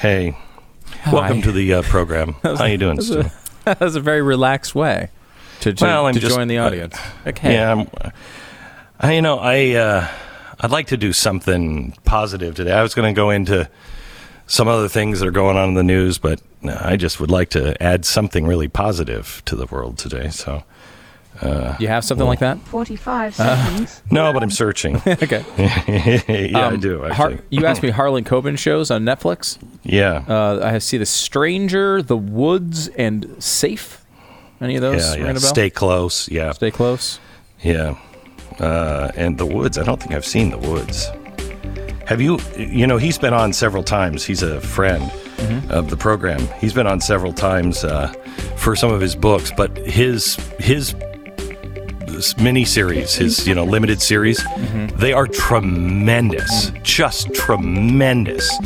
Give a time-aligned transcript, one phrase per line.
[0.00, 0.34] Hey,
[1.12, 2.32] welcome to the uh, program.
[2.42, 3.24] How you doing, Stu?
[3.64, 5.10] that was a very relaxed way
[5.60, 6.98] to, to, Well, to just- join the uh, audience.
[7.26, 7.52] okay.
[7.52, 8.12] Yeah, I'm,
[8.98, 10.08] I, you know, I uh,
[10.58, 12.72] I'd like to do something positive today.
[12.72, 13.68] I was going to go into
[14.46, 17.50] some other things that are going on in the news, but I just would like
[17.50, 20.30] to add something really positive to the world today.
[20.30, 20.64] So
[21.42, 22.58] You have something like that?
[22.58, 24.02] 45 seconds.
[24.10, 24.96] no, but I'm searching.
[25.06, 25.44] okay.
[26.50, 27.02] yeah, I Um, do.
[27.04, 29.58] Har- you asked me Harlan Coben shows on Netflix.
[29.82, 30.24] yeah.
[30.28, 34.04] Uh, I see The Stranger, The Woods, and Safe.
[34.60, 35.38] Any of those yeah, yeah.
[35.38, 36.28] Stay close.
[36.28, 37.18] Yeah, Stay close.
[37.62, 37.96] yeah.
[38.58, 39.78] Uh, and the woods.
[39.78, 41.08] I don't think I've seen the woods.
[42.06, 42.38] Have you?
[42.58, 44.22] You know, he's been on several times.
[44.24, 45.10] He's a friend
[45.70, 46.46] of the program.
[46.60, 48.08] He's been on several times uh,
[48.56, 50.94] for some of his books, but his his
[52.38, 54.44] mini series, his you know limited series,
[54.96, 58.58] they are tremendous, just tremendous.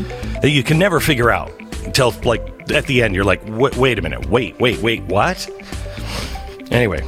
[0.42, 1.52] That you can never figure out
[1.84, 3.14] until like at the end.
[3.14, 5.48] You're like, wait, wait a minute, wait, wait, wait, what?
[6.70, 7.02] Anyway,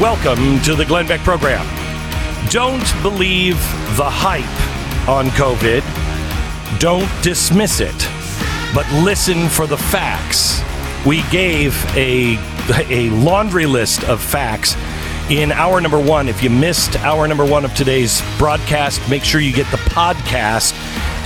[0.00, 1.64] welcome to the Glenn Beck program.
[2.50, 3.56] Don't believe
[3.96, 4.44] the hype
[5.08, 5.80] on COVID.
[6.78, 7.96] Don't dismiss it,
[8.74, 10.60] but listen for the facts.
[11.06, 12.36] We gave a,
[12.90, 14.76] a laundry list of facts
[15.30, 16.28] in hour number one.
[16.28, 20.74] If you missed hour number one of today's broadcast, make sure you get the podcast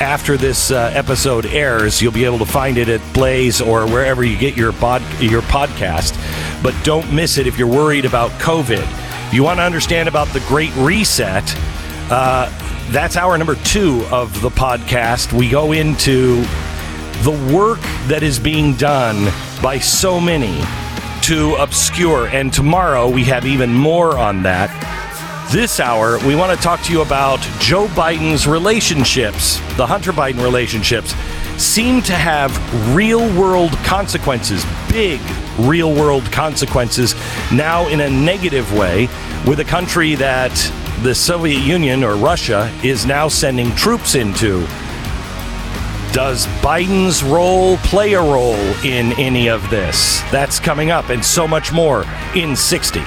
[0.00, 2.00] after this uh, episode airs.
[2.00, 5.42] You'll be able to find it at Blaze or wherever you get your bod- your
[5.42, 6.16] podcast.
[6.62, 8.84] But don't miss it if you're worried about COVID.
[9.28, 11.44] If you want to understand about the Great Reset,
[12.10, 12.50] uh,
[12.90, 15.32] that's hour number two of the podcast.
[15.32, 16.42] We go into
[17.22, 19.32] the work that is being done
[19.62, 20.60] by so many
[21.22, 22.26] to obscure.
[22.28, 24.70] And tomorrow we have even more on that.
[25.52, 29.58] This hour, we want to talk to you about Joe Biden's relationships.
[29.76, 31.14] The Hunter Biden relationships
[31.60, 32.56] seem to have
[32.94, 35.20] real world consequences, big
[35.58, 37.14] real world consequences,
[37.52, 39.08] now in a negative way,
[39.46, 40.52] with a country that
[41.02, 44.60] the Soviet Union or Russia is now sending troops into.
[46.12, 50.20] Does Biden's role play a role in any of this?
[50.32, 53.00] That's coming up and so much more in 60.
[53.00, 53.06] All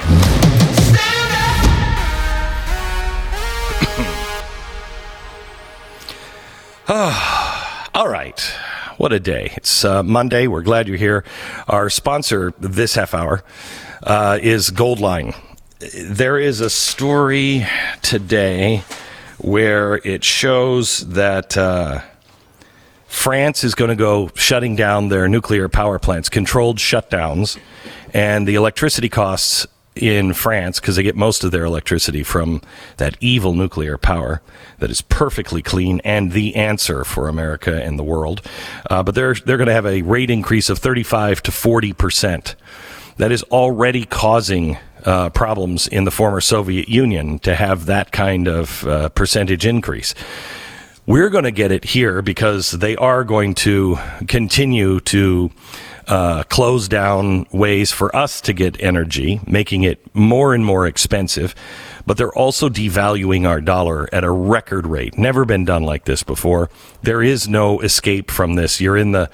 [6.88, 7.10] right.
[7.10, 7.33] Ah.
[8.96, 9.52] What a day.
[9.56, 10.46] It's uh, Monday.
[10.46, 11.24] We're glad you're here.
[11.66, 13.42] Our sponsor this half hour
[14.04, 15.34] uh, is Goldline.
[15.80, 17.66] There is a story
[18.02, 18.84] today
[19.38, 21.56] where it shows that.
[21.56, 22.02] Uh,
[23.06, 27.56] France is going to go shutting down their nuclear power plants, controlled shutdowns,
[28.12, 32.60] and the electricity costs in France, because they get most of their electricity from
[32.96, 34.42] that evil nuclear power
[34.78, 38.42] that is perfectly clean and the answer for America and the world.
[38.90, 42.56] Uh, but they're they're going to have a rate increase of 35 to 40 percent.
[43.16, 48.48] That is already causing uh, problems in the former Soviet Union to have that kind
[48.48, 50.14] of uh, percentage increase.
[51.06, 55.50] We're going to get it here because they are going to continue to
[56.06, 61.54] uh, close down ways for us to get energy, making it more and more expensive.
[62.06, 65.16] But they're also devaluing our dollar at a record rate.
[65.16, 66.70] Never been done like this before.
[67.02, 68.80] There is no escape from this.
[68.80, 69.30] You're in the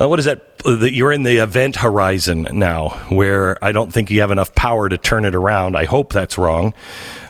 [0.00, 0.46] uh, what is that?
[0.64, 4.96] You're in the event horizon now, where I don't think you have enough power to
[4.96, 5.76] turn it around.
[5.76, 6.74] I hope that's wrong.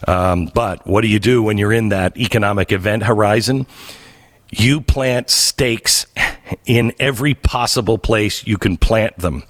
[0.06, 3.66] Um, but what do you do when you're in that economic event horizon?
[4.52, 6.06] You plant stakes
[6.66, 9.44] in every possible place you can plant them.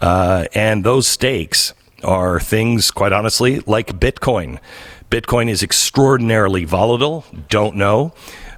[0.00, 1.74] Uh, and those stakes
[2.04, 4.58] are things, quite honestly, like Bitcoin.
[5.10, 7.24] Bitcoin is extraordinarily volatile.
[7.48, 8.12] Don't know.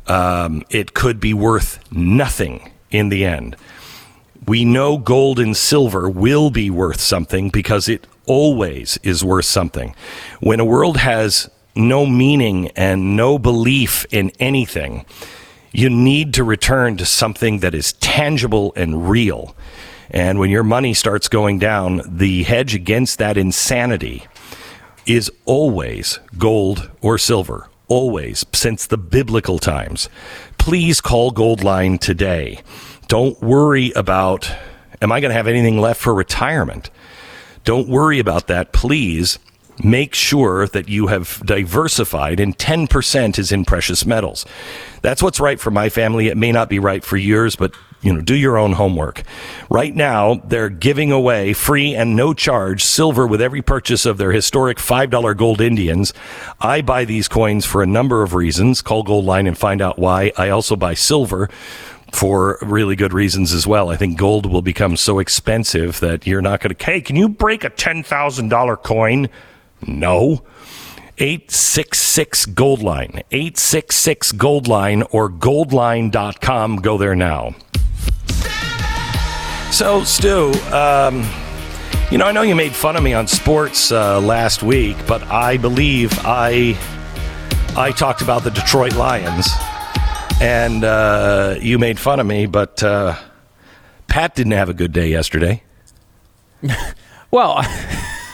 [0.07, 3.57] Um, it could be worth nothing in the end
[4.47, 9.95] We know gold and silver will be worth something because it always is worth something.
[10.41, 15.07] When a world has no meaning and no belief in anything,
[15.73, 19.57] you need to return to something that is tangible and real.
[20.11, 24.27] And when your money starts going down, the hedge against that insanity
[25.07, 27.69] is always gold or silver.
[27.89, 30.09] Always, since the biblical times.
[30.59, 32.63] Please call Goldline today.
[33.09, 34.51] Don't worry about,
[35.03, 36.91] am I going to have anything left for retirement?
[37.65, 38.73] Don't worry about that.
[38.73, 39.39] Please
[39.83, 44.45] make sure that you have diversified and 10% is in precious metals.
[45.01, 46.29] That's what's right for my family.
[46.29, 49.23] It may not be right for yours, but you know, do your own homework.
[49.71, 54.33] Right now, they're giving away free and no charge silver with every purchase of their
[54.33, 56.13] historic $5 gold Indians.
[56.61, 58.83] I buy these coins for a number of reasons.
[58.83, 60.33] Call Goldline and find out why.
[60.37, 61.49] I also buy silver
[62.13, 63.89] for really good reasons as well.
[63.89, 67.29] I think gold will become so expensive that you're not going to, hey, can you
[67.29, 69.29] break a $10,000 coin?
[69.87, 70.43] No.
[71.19, 73.23] 866 Gold Line.
[73.31, 76.77] 866 Gold Line or goldline.com.
[76.77, 77.55] Go there now.
[79.71, 81.27] So, Stu, um,
[82.11, 85.23] you know, I know you made fun of me on sports uh, last week, but
[85.25, 86.79] I believe I
[87.75, 89.49] I talked about the Detroit Lions,
[90.43, 92.45] and uh, you made fun of me.
[92.45, 93.17] But uh,
[94.09, 95.63] Pat didn't have a good day yesterday.
[97.33, 97.63] Well,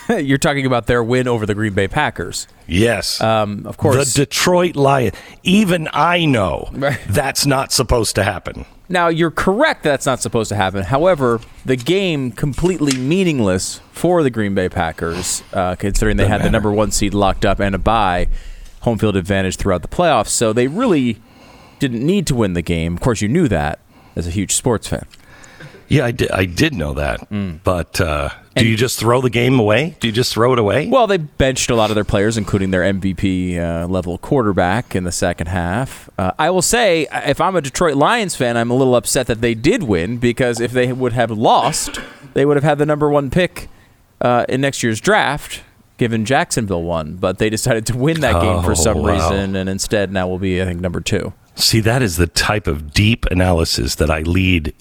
[0.19, 2.47] you're talking about their win over the Green Bay Packers.
[2.67, 4.15] Yes, Um, of course.
[4.15, 5.15] the Detroit Lions.
[5.43, 6.69] Even I know
[7.09, 8.65] that's not supposed to happen.
[8.91, 10.83] Now, you're correct that's not supposed to happen.
[10.85, 16.49] However, the game completely meaningless for the Green Bay Packers, uh, considering they had the
[16.51, 18.29] number one seed locked up and a bye,
[18.81, 20.29] home field advantage throughout the playoffs.
[20.29, 21.21] So they really
[21.81, 22.95] didn't need to win the game.
[22.95, 23.79] Of course, you knew that
[24.17, 25.05] as a huge sports fan.
[25.89, 26.31] Yeah, I did.
[26.31, 27.29] I did know that.
[27.31, 27.61] Mm.
[27.65, 29.97] But uh, do And- you just throw the game away?
[30.01, 30.89] Do you just throw it away?
[30.89, 35.05] Well, they benched a lot of their players, including their MVP uh, level quarterback in
[35.05, 36.11] the second half.
[36.19, 39.41] Uh, I will say, if I'm a Detroit Lions fan, I'm a little upset that
[39.41, 41.99] they did win because if they would have lost,
[42.35, 43.69] they would have had the number one pick
[44.21, 45.63] uh, in next year's draft,
[45.97, 47.15] given Jacksonville won.
[47.17, 49.15] But they decided to win that game for Oh, some wow.
[49.15, 51.33] reason, and instead now will be, I think, number two.
[51.55, 54.75] See, that is the type of deep analysis that I lead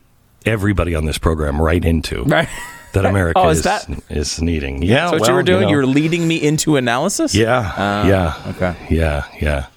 [0.47, 2.23] everybody on this program right into.
[2.23, 2.49] Right.
[2.93, 4.81] That America Oh, is is, that- is needing.
[4.81, 5.07] Yeah.
[5.07, 5.61] So what well, you were doing?
[5.63, 5.69] know.
[5.69, 7.35] You, were leading me into analysis.
[7.35, 7.73] Yeah.
[7.77, 8.43] Ah, yeah.
[8.55, 8.75] okay.
[8.89, 9.25] Yeah.
[9.39, 9.67] Yeah.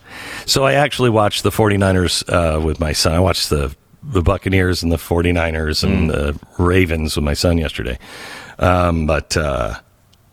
[0.47, 3.13] So I actually watched the 49ers uh, with my son.
[3.13, 6.13] I watched the, the Buccaneers and the 49ers and Mm.
[6.13, 7.99] the Ravens with my son yesterday.
[8.59, 9.75] Um, but uh,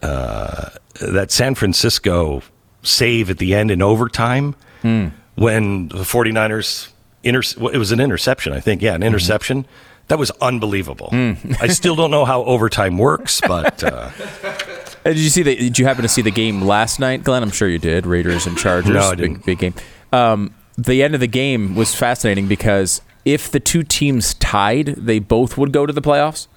[0.04, 0.69] uh,
[1.01, 2.42] that San Francisco
[2.83, 5.07] save at the end in overtime Hmm.
[5.36, 6.90] when the 49ers,
[7.24, 8.81] inter- well, it was an interception, I think.
[8.81, 9.01] Yeah, Mm-hmm.
[9.01, 9.66] an interception.
[10.07, 11.09] That was unbelievable.
[11.09, 11.33] Hmm.
[11.59, 14.09] I still don't know how overtime works, but uh,
[15.04, 15.56] Did you see the?
[15.56, 17.44] Did you happen to see the game last night, Glenn?
[17.44, 18.06] I'm sure you did.
[18.06, 18.94] Raiders and Chargers.
[18.94, 19.45] No, I big, didn't.
[19.45, 19.74] Big game.
[20.12, 25.19] Um, the end of the game was fascinating because if the two teams tied, they
[25.19, 26.48] both would go to the playoffs.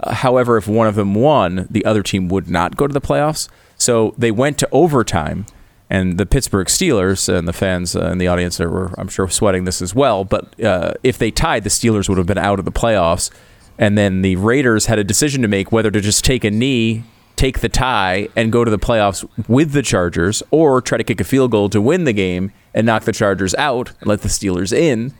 [0.00, 3.00] Uh, however, if one of them won, the other team would not go to the
[3.00, 3.48] playoffs.
[3.76, 5.46] So they went to overtime,
[5.92, 9.64] and the Pittsburgh Steelers and the fans uh, in the audience were, I'm sure, sweating
[9.64, 10.24] this as well.
[10.24, 13.30] But uh, if they tied, the Steelers would have been out of the playoffs.
[13.76, 17.04] And then the Raiders had a decision to make whether to just take a knee,
[17.36, 21.20] take the tie, and go to the playoffs with the Chargers, or try to kick
[21.20, 24.28] a field goal to win the game and knock the Chargers out and let the
[24.28, 25.12] Steelers in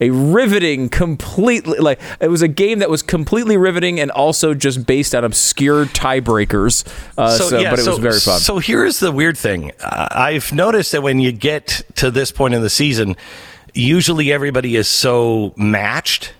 [0.00, 4.84] a riveting completely like it was a game that was completely riveting and also just
[4.86, 6.84] based on obscure tiebreakers
[7.16, 9.72] uh, so, yeah, but it was very fun So here's the weird thing.
[9.82, 13.16] I've noticed that when you get to this point in the season,
[13.74, 16.34] usually everybody is so matched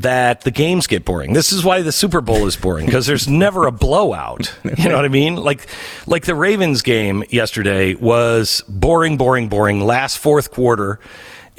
[0.00, 1.34] that the games get boring.
[1.34, 4.54] This is why the Super Bowl is boring because there's never a blowout.
[4.78, 5.36] You know what I mean?
[5.36, 5.66] Like
[6.06, 9.80] like the Ravens game yesterday was boring, boring, boring.
[9.84, 10.98] Last fourth quarter,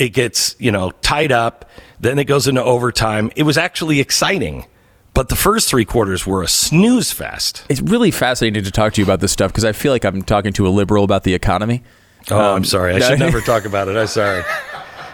[0.02, 3.32] it gets, you know, tied up, then it goes into overtime.
[3.36, 4.66] It was actually exciting.
[5.14, 7.64] But the first three quarters were a snooze fest.
[7.70, 10.22] it's really fascinating to talk to you about this stuff because i feel like i'm
[10.22, 11.84] talking to a liberal about the economy
[12.30, 12.94] Oh, I'm um, sorry.
[12.94, 13.98] I should never talk about it.
[13.98, 14.44] I'm sorry.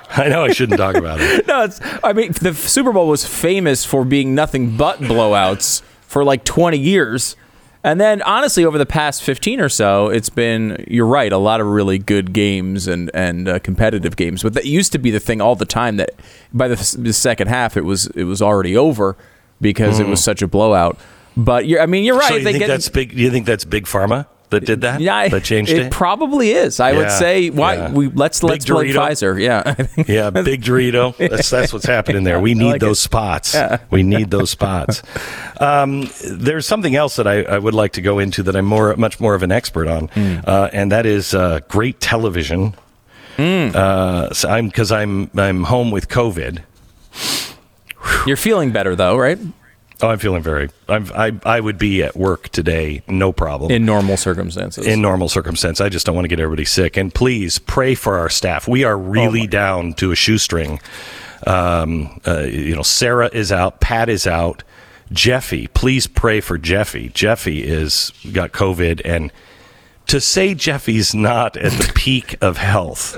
[0.09, 1.47] I know I shouldn't talk about it.
[1.47, 6.23] no it's i mean the super bowl was famous for being nothing but blowouts for
[6.23, 7.35] like 20 years
[7.87, 11.61] and then honestly over the past 15 or so it's been you're right a lot
[11.61, 15.19] of really good games and and uh, competitive games but that used to be the
[15.19, 16.11] thing all the time that
[16.53, 19.15] by the, the second half it was it was already over
[19.61, 20.99] because it was such a blowout
[21.37, 22.29] but you're i mean you're right.
[22.29, 23.13] So you they think get that's big?
[23.13, 24.25] You think that's big pharma?
[24.49, 25.01] That did that?
[25.01, 25.87] Yeah, that changed it.
[25.87, 25.91] it?
[25.91, 26.79] probably is.
[26.79, 27.91] I would say why yeah.
[27.91, 28.93] we let's Big let's Dorito.
[28.95, 29.41] Pfizer.
[29.41, 29.75] Yeah,
[30.07, 31.15] yeah, big Dorito.
[31.17, 32.39] That's that's what's happening there.
[32.39, 33.03] We need like those it.
[33.03, 33.55] spots.
[33.91, 35.03] We need those spots.
[35.59, 38.95] Um, there's something else that I, I would like to go into that I'm more
[38.95, 40.37] much more of an expert on, Hmm.
[40.45, 42.75] uh, and that is uh, great television.
[43.35, 43.69] Hmm.
[43.75, 46.59] Uh, so I'm because I'm I'm home with COVID.
[48.25, 49.37] you're feeling better though, right?
[50.01, 50.69] Oh, I'm feeling very.
[50.87, 53.71] I'm, I I would be at work today, no problem.
[53.71, 54.85] In normal circumstances.
[54.85, 55.81] in normal circumstance.
[55.81, 56.97] I just don't want to get everybody sick.
[56.97, 58.67] And please pray for our staff.
[58.67, 60.79] We are really down to a shoestring.
[61.45, 64.63] Um, uh, you know, Sarah is out, Pat is out,
[65.11, 65.67] Jeffy.
[65.67, 67.09] Please pray for Jeffy.
[67.09, 69.31] Jeffy is got COVID, and
[70.07, 73.17] to say Jeffy's not at the peak of health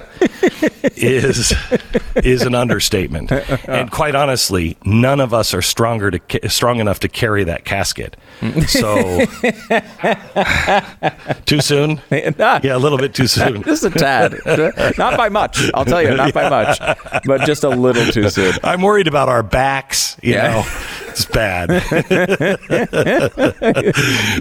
[0.96, 1.54] is
[2.16, 3.32] is an understatement.
[3.70, 8.18] And quite honestly, none of us are stronger to strong enough to carry that casket.
[8.68, 9.26] So
[11.46, 12.02] too soon.
[12.38, 13.62] Not- Yeah, a little bit too soon.
[13.70, 14.36] Just a tad.
[14.98, 15.60] not by much.
[15.74, 16.80] I'll tell you, not by much.
[17.26, 18.54] But just a little too soon.
[18.64, 20.18] I'm worried about our backs.
[20.22, 20.52] You Yeah.
[20.52, 20.64] know,
[21.10, 21.68] it's bad.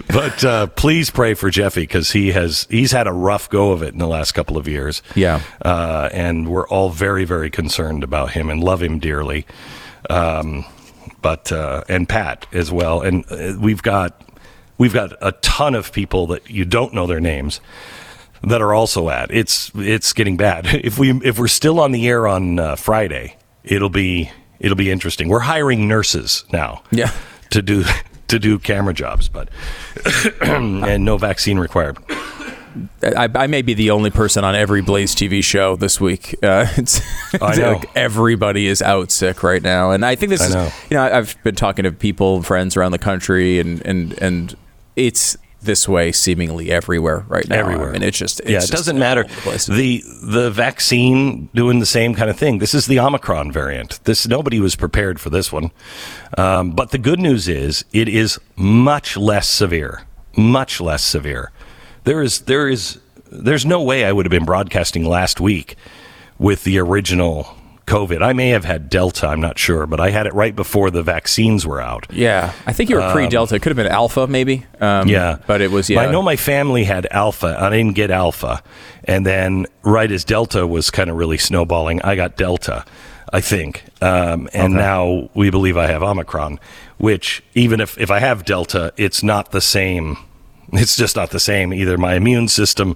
[0.07, 3.81] but uh, please pray for Jeffy because he has he's had a rough go of
[3.83, 5.01] it in the last couple of years.
[5.15, 5.41] Yeah.
[5.63, 9.45] uh, and we're all very very concerned about him and love him dearly.
[10.09, 10.65] Um,
[11.21, 14.21] but uh, and Pat as well, and uh, we've got
[14.77, 17.61] we've got a ton of people that you don't know their names
[18.43, 19.31] that are also at.
[19.31, 20.65] It's it's getting bad.
[20.83, 24.91] If we if we're still on the air on uh, Friday, it'll be it'll be
[24.91, 25.27] interesting.
[25.27, 26.83] We're hiring nurses now.
[26.91, 27.11] Yeah.
[27.51, 27.83] To do
[28.27, 29.49] to do camera jobs, but
[30.41, 31.97] and no vaccine required.
[33.03, 36.35] I, I may be the only person on every Blaze TV show this week.
[36.43, 37.01] Uh, it's,
[37.41, 37.73] I know.
[37.73, 40.55] like everybody is out sick right now, and I think this I is.
[40.55, 40.69] know.
[40.89, 44.55] You know, I've been talking to people, friends around the country, and and and
[44.95, 47.57] it's this way seemingly everywhere right now.
[47.57, 47.89] Everywhere.
[47.89, 49.23] I mean, it's just it's yeah, it just doesn't matter.
[49.23, 49.65] the.
[49.67, 52.59] The the vaccine doing the same kind of thing.
[52.59, 53.99] This is the Omicron variant.
[54.03, 55.71] This nobody was prepared for this one.
[56.37, 60.03] Um, but the good news is it is much less severe.
[60.37, 61.51] Much less severe.
[62.03, 62.99] There is there is
[63.31, 65.75] there's no way I would have been broadcasting last week
[66.37, 68.21] with the original COVID.
[68.21, 71.01] I may have had Delta, I'm not sure, but I had it right before the
[71.01, 72.05] vaccines were out.
[72.11, 73.55] Yeah, I think you were pre-Delta.
[73.55, 74.65] It could have been Alpha, maybe.
[74.79, 76.01] Um, Yeah, but it was yeah.
[76.01, 77.57] I know my family had Alpha.
[77.59, 78.61] I didn't get Alpha,
[79.05, 82.85] and then right as Delta was kind of really snowballing, I got Delta.
[83.31, 86.59] I think, um, and now we believe I have Omicron.
[86.97, 90.17] Which even if if I have Delta, it's not the same.
[90.73, 91.73] It's just not the same.
[91.73, 92.95] Either my immune system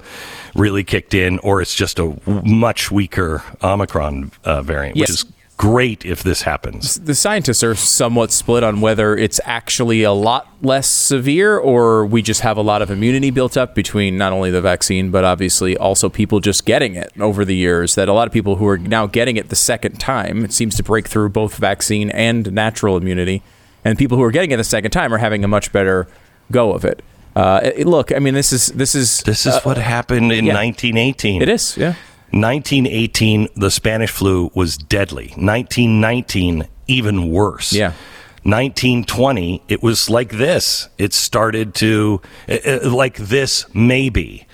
[0.56, 5.10] really kicked in, or it's just a much weaker Omicron uh, variant, Yes.
[5.10, 5.26] which is
[5.56, 6.96] great if this happens.
[6.96, 12.24] the scientists are somewhat split on whether it's actually a lot less severe or we
[12.24, 15.78] just have a lot of immunity built up between not only the vaccine but obviously
[15.78, 18.80] also people just getting it over the years that a lot of people who are
[18.80, 22.98] now getting it the second time it seems to break through both vaccine and natural
[22.98, 23.44] immunity
[23.86, 26.08] and people who are getting it the second time are having a much better
[26.52, 27.02] go of it
[27.36, 30.54] uh, it- look i mean this is this is This is what happened in yeah.
[30.54, 31.42] 1918.
[31.42, 31.94] it is yeah
[32.34, 35.28] 1918, the Spanish flu was deadly.
[35.38, 37.72] 1919, even worse.
[37.74, 37.94] Yeah.
[38.42, 40.90] 1920, it was like this.
[40.98, 44.48] It started to, uh, uh, like this, maybe,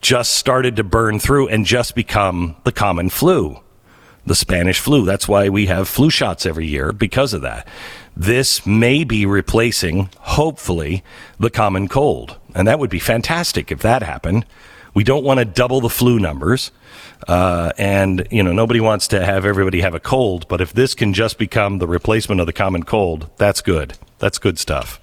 [0.00, 3.58] just started to burn through and just become the common flu,
[4.24, 5.04] the Spanish flu.
[5.04, 7.66] That's why we have flu shots every year because of that.
[8.16, 11.02] This may be replacing, hopefully,
[11.38, 12.36] the common cold.
[12.54, 14.46] And that would be fantastic if that happened.
[14.94, 16.70] We don't want to double the flu numbers.
[17.26, 20.94] Uh, and, you know, nobody wants to have everybody have a cold, but if this
[20.94, 23.94] can just become the replacement of the common cold, that's good.
[24.20, 25.00] That's good stuff.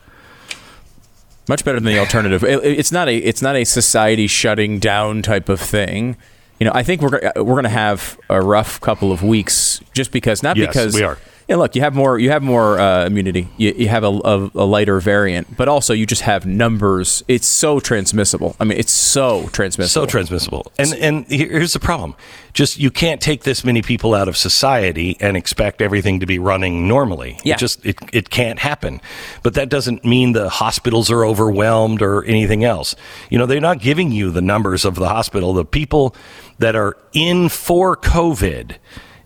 [1.49, 2.43] much better than the alternative.
[2.45, 6.15] It- it's not a it's not a society shutting down type of thing.
[6.59, 10.11] You know, I think we're we're going to have a rough couple of weeks just
[10.11, 11.17] because not Yes, because we are.
[11.48, 13.50] Yeah, look, you have more you have more uh, immunity.
[13.57, 17.24] You, you have a, a, a lighter variant, but also you just have numbers.
[17.27, 18.55] It's so transmissible.
[18.60, 20.03] I mean, it's so transmissible.
[20.03, 20.71] So transmissible.
[20.77, 22.15] And and here's the problem.
[22.53, 26.39] Just you can't take this many people out of society and expect everything to be
[26.39, 27.38] running normally.
[27.43, 27.55] Yeah.
[27.55, 29.01] It just it, it can't happen.
[29.43, 32.95] But that doesn't mean the hospitals are overwhelmed or anything else.
[33.29, 35.53] You know, they're not giving you the numbers of the hospital.
[35.53, 36.15] The people
[36.60, 38.77] that are in for COVID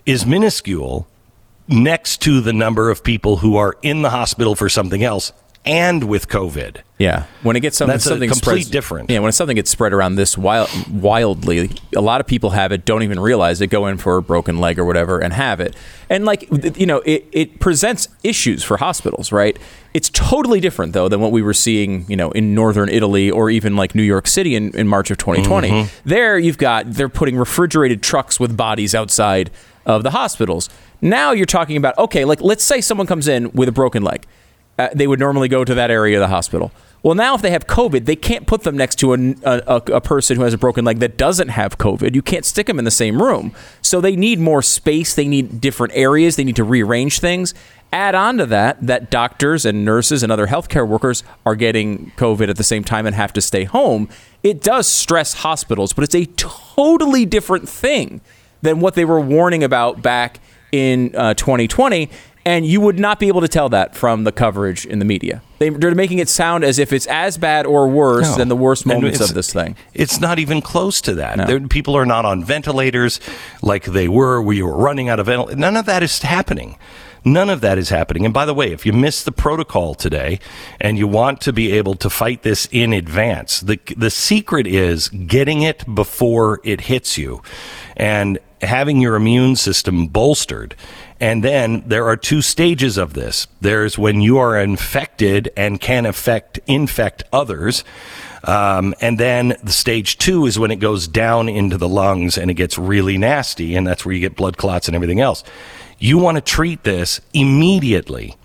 [0.05, 1.07] is minuscule
[1.67, 5.31] next to the number of people who are in the hospital for something else
[5.65, 6.81] and with COVID.
[6.97, 9.09] Yeah, when it gets something, That's something complete spreads, different.
[9.09, 12.85] Yeah, when something gets spread around this wild, wildly, a lot of people have it,
[12.85, 15.75] don't even realize it, go in for a broken leg or whatever, and have it.
[16.09, 19.57] And like you know, it, it presents issues for hospitals, right?
[19.93, 23.49] It's totally different though than what we were seeing, you know, in northern Italy or
[23.49, 25.69] even like New York City in, in March of 2020.
[25.69, 26.09] Mm-hmm.
[26.09, 29.51] There, you've got they're putting refrigerated trucks with bodies outside
[29.85, 30.69] of the hospitals.
[31.01, 34.25] Now you're talking about okay, like let's say someone comes in with a broken leg
[34.77, 36.71] uh, they would normally go to that area of the hospital.
[37.01, 40.01] Well, now if they have COVID, they can't put them next to a, a, a
[40.01, 42.15] person who has a broken leg that doesn't have COVID.
[42.15, 43.53] You can't stick them in the same room.
[43.81, 45.13] So they need more space.
[45.13, 46.35] They need different areas.
[46.35, 47.53] They need to rearrange things.
[47.93, 52.49] Add on to that that doctors and nurses and other healthcare workers are getting COVID
[52.49, 54.09] at the same time and have to stay home.
[54.41, 58.19] It does stress hospitals, but it's a totally different thing
[58.61, 60.39] than what they were warning about back
[60.71, 62.09] in uh, 2020
[62.45, 65.41] and you would not be able to tell that from the coverage in the media.
[65.57, 68.37] They, are making it sound as if it's as bad or worse No.
[68.37, 69.75] than the worst moments of this thing.
[69.95, 71.37] It's not even close to that.
[71.37, 71.67] No.
[71.67, 73.19] People are not on ventilators
[73.63, 74.41] like they were.
[74.41, 75.57] We were running out of ventilators.
[75.57, 76.77] None of that is happening.
[77.27, 78.23] None of that is happening.
[78.23, 80.39] And by the way, if you miss the protocol today
[80.79, 85.09] and you want to be able to fight this in advance, the the secret is
[85.09, 87.41] getting it before it hits you
[87.95, 90.75] and having your immune system bolstered.
[91.19, 93.47] And then there are two stages of this.
[93.61, 97.83] There's when you are infected and can affect infect others.
[98.43, 102.51] Um, and then the stage two is when it goes down into the lungs and
[102.51, 105.43] it gets really nasty, and that's where you get blood clots and everything else.
[105.97, 108.35] You want to treat this immediately.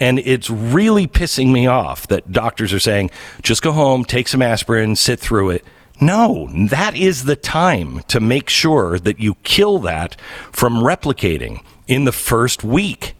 [0.00, 3.10] And it's really pissing me off that doctors are saying,
[3.42, 5.64] just go home, take some aspirin, sit through it.
[6.00, 10.20] No, that is the time to make sure that you kill that
[10.52, 13.14] from replicating in the first week.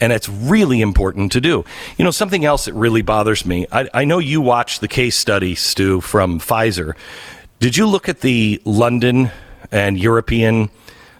[0.00, 1.64] And it's really important to do.
[1.96, 3.66] You know, something else that really bothers me.
[3.72, 6.94] I, I know you watched the case study, Stu, from Pfizer.
[7.58, 9.30] Did you look at the London
[9.72, 10.70] and European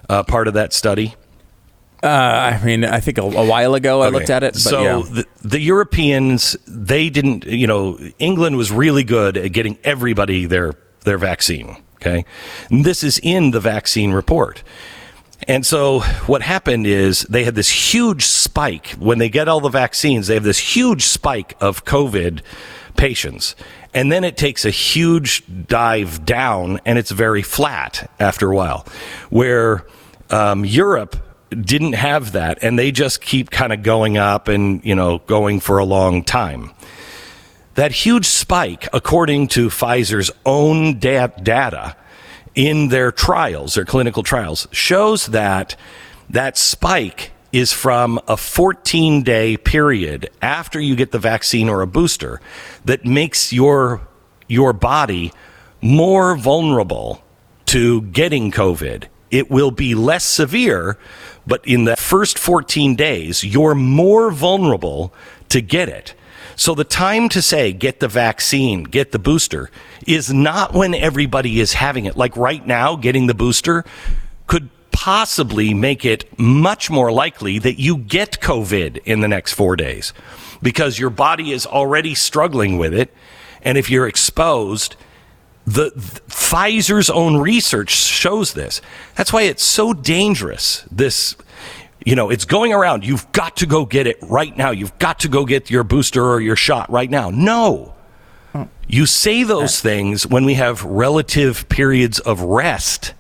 [0.08, 1.14] uh, part of that study?
[2.00, 4.14] Uh, I mean, I think a, a while ago I Okay.
[4.14, 4.52] looked at it.
[4.52, 5.02] But so yeah.
[5.10, 7.44] the, the Europeans, they didn't.
[7.46, 10.74] You know, England was really good at getting everybody their
[11.08, 11.76] their vaccine.
[11.96, 12.24] Okay,
[12.70, 14.62] and this is in the vaccine report.
[15.46, 19.68] And so what happened is they had this huge spike when they get all the
[19.68, 20.26] vaccines.
[20.26, 22.42] They have this huge spike of COVID
[22.96, 23.54] patients.
[23.94, 28.86] And then it takes a huge dive down and it's very flat after a while.
[29.30, 29.86] Where
[30.30, 31.16] um, Europe
[31.50, 35.60] didn't have that and they just keep kind of going up and, you know, going
[35.60, 36.73] for a long time.
[37.78, 41.95] That huge spike, according to Pfizer's own da- data
[42.56, 45.76] in their trials, their clinical trials, shows that
[46.28, 51.86] that spike is from a 14 day period after you get the vaccine or a
[51.86, 52.41] booster
[52.84, 54.00] that makes your,
[54.49, 55.32] your body
[55.80, 57.23] more vulnerable
[57.67, 59.04] to getting COVID.
[59.30, 60.99] It will be less severe,
[61.47, 65.14] but in the first 14 days, you're more vulnerable
[65.50, 66.17] to get it.
[66.58, 69.71] So the time to say, get the vaccine, get the booster,
[70.08, 72.16] is not when everybody is having it.
[72.16, 73.84] Like right now, getting the booster
[74.49, 79.76] could possibly make it much more likely that you get COVID in the next four
[79.76, 80.12] days
[80.60, 83.14] because your body is already struggling with it.
[83.62, 84.97] And if you're exposed,
[85.64, 88.80] the, th- Pfizer's own research shows this.
[89.14, 90.84] That's why it's so dangerous.
[90.90, 91.36] This,
[92.04, 93.04] you know, it's going around.
[93.04, 94.71] You've got to go get it right now.
[94.71, 97.30] You've got to go get your booster or your shot right now.
[97.30, 97.95] No.
[98.91, 103.13] You say those things when we have relative periods of rest,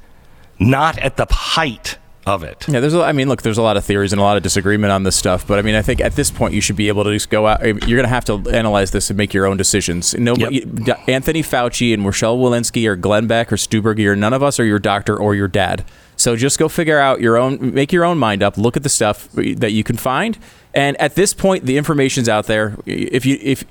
[0.58, 2.66] not at the height of it.
[2.66, 2.94] Yeah, there's.
[2.94, 5.02] A, I mean, look, there's a lot of theories and a lot of disagreement on
[5.02, 7.12] this stuff, but I mean, I think at this point you should be able to
[7.12, 7.62] just go out.
[7.62, 10.14] You're going to have to analyze this and make your own decisions.
[10.14, 11.06] No, Yep.
[11.08, 14.64] Anthony Fauci and Rochelle Walensky or Glenn Beck or Stuberg, or none of us are
[14.64, 15.84] your doctor or your dad.
[16.18, 18.58] So just go figure out your own, make your own mind up.
[18.58, 20.36] Look at the stuff that you can find,
[20.74, 22.76] and at this point, the information's out there.
[22.84, 23.64] If you if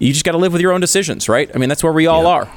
[0.00, 1.50] you just got to live with your own decisions, right?
[1.54, 2.50] I mean, that's where we all are.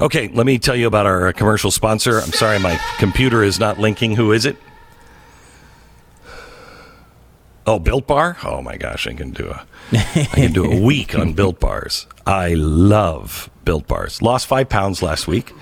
[0.00, 2.18] Okay, let me tell you about our uh, commercial sponsor.
[2.18, 4.16] I'm sorry, my computer is not linking.
[4.16, 4.56] Who is it?
[7.64, 8.36] Oh, Built Bar.
[8.44, 12.08] Oh my gosh, I can do a I can do a week on Built Bars.
[12.26, 14.20] I love Built Bars.
[14.20, 15.52] Lost five pounds last week.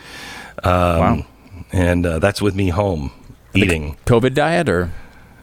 [0.64, 1.26] Um, Wow.
[1.72, 3.12] And uh, that's with me home
[3.54, 3.96] eating.
[4.06, 4.90] COVID diet or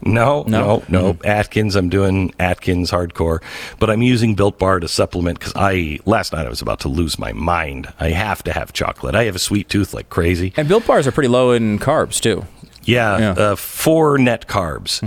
[0.02, 0.84] No, No?
[0.90, 1.18] no, no.
[1.24, 1.76] Atkins.
[1.76, 3.42] I'm doing Atkins hardcore,
[3.80, 6.88] but I'm using Built Bar to supplement because I last night I was about to
[6.90, 7.92] lose my mind.
[8.00, 9.16] I have to have chocolate.
[9.16, 10.54] I have a sweet tooth like crazy.
[10.58, 12.46] and Built bars are pretty low in carbs too.
[12.88, 13.32] Yeah, Yeah.
[13.32, 15.02] Uh, four net carbs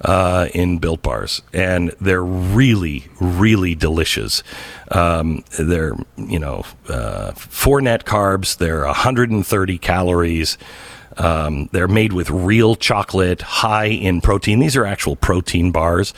[0.00, 4.42] uh, in Built Bars, and they're really, really delicious.
[4.90, 8.56] Um, they're you know uh, four net carbs.
[8.58, 10.56] They're 130 calories.
[11.16, 14.58] Um, they're made with real chocolate, high in protein.
[14.58, 16.12] These are actual protein bars,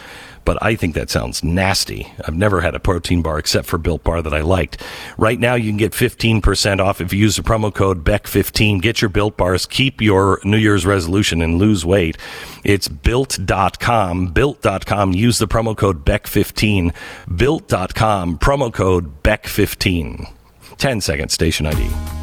[0.44, 2.12] but I think that sounds nasty.
[2.24, 4.82] I've never had a protein bar except for Built Bar that I liked.
[5.18, 8.80] Right now, you can get 15% off if you use the promo code BECK15.
[8.80, 12.16] Get your Built Bars, keep your New Year's resolution, and lose weight.
[12.64, 14.28] It's built.com.
[14.28, 15.12] Built.com.
[15.12, 16.94] Use the promo code BECK15.
[17.36, 18.38] Built.com.
[18.38, 20.32] Promo code BECK15.
[20.78, 22.15] 10 seconds, station ID.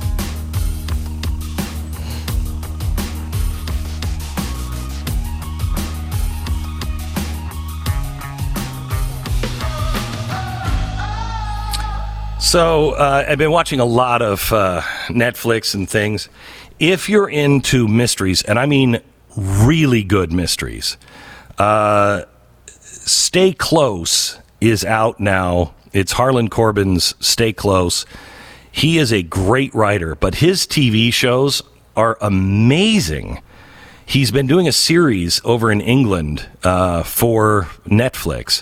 [12.53, 16.29] So uh, I've been watching a lot of uh, Netflix and things.
[16.77, 19.01] If you're into mysteries, and I mean
[19.35, 20.97] really good mysteries,
[21.57, 22.25] uh,
[22.67, 25.73] Stay Close is out now.
[25.93, 28.05] It's Harlan Coben's Stay Close.
[28.71, 31.63] He is a great writer, but his TV shows
[31.95, 33.41] are amazing.
[34.05, 38.61] He's been doing a series over in England uh, for Netflix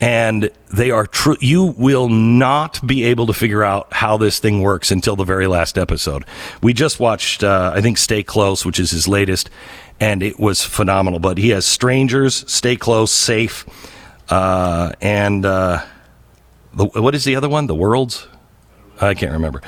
[0.00, 1.36] and they are true.
[1.40, 5.46] You will not be able to figure out how this thing works until the very
[5.46, 6.24] last episode.
[6.62, 9.50] We just watched, uh, I think, Stay Close, which is his latest,
[9.98, 11.20] and it was phenomenal.
[11.20, 13.66] But he has Strangers, Stay Close, Safe,
[14.30, 15.84] uh, and uh,
[16.72, 17.66] the, what is the other one?
[17.66, 18.26] The Worlds.
[19.02, 19.62] I can't remember.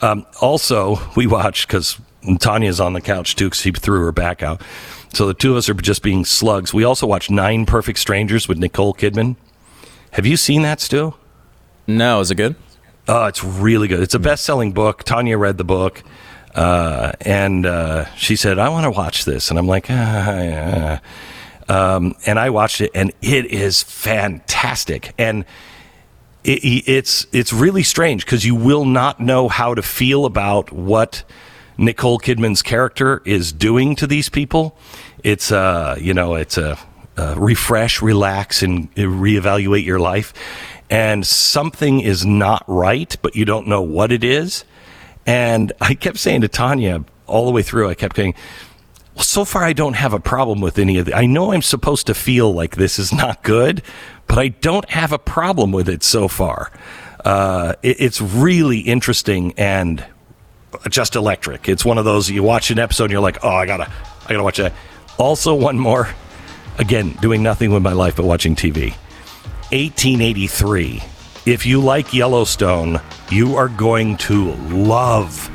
[0.00, 1.98] Um, also, we watched because
[2.40, 4.62] Tanya's on the couch too because he threw her back out.
[5.12, 6.74] So the two of us are just being slugs.
[6.74, 9.36] We also watched Nine Perfect Strangers with Nicole Kidman.
[10.12, 11.14] Have you seen that, Stu?
[11.86, 12.56] No, is it good?
[13.06, 14.00] Oh, it's really good.
[14.00, 15.02] It's a best-selling book.
[15.04, 16.02] Tanya read the book,
[16.54, 21.00] uh, and uh, she said, "I want to watch this," and I'm like, ah, yeah.
[21.68, 25.44] um, and I watched it, and it is fantastic, and
[26.44, 31.24] it, it's it's really strange because you will not know how to feel about what
[31.78, 34.76] Nicole Kidman's character is doing to these people.
[35.24, 36.78] It's uh, you know, it's a
[37.18, 40.32] uh, refresh, relax, and reevaluate your life.
[40.88, 44.64] And something is not right, but you don't know what it is.
[45.26, 48.34] And I kept saying to Tanya all the way through, I kept saying,
[49.14, 51.14] well, so far I don't have a problem with any of it.
[51.14, 53.82] I know I'm supposed to feel like this is not good,
[54.26, 56.70] but I don't have a problem with it so far.
[57.24, 60.04] Uh, it, it's really interesting and
[60.88, 61.68] just electric.
[61.68, 63.90] It's one of those you watch an episode and you're like, oh, I gotta,
[64.24, 64.72] I gotta watch that.
[65.18, 66.08] Also, one more.
[66.78, 68.92] Again, doing nothing with my life but watching TV.
[69.70, 71.02] 1883.
[71.44, 75.48] If you like Yellowstone, you are going to love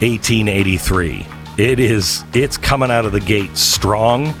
[0.00, 1.26] 1883.
[1.56, 4.34] It is, it's coming out of the gate strong,